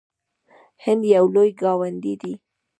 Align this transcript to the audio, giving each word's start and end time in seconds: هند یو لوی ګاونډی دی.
هند 0.83 1.01
یو 1.15 1.25
لوی 1.35 1.49
ګاونډی 1.61 2.13
دی. 2.21 2.33